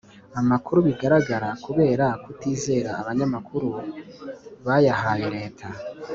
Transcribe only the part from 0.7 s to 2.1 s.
bagiraga, kubera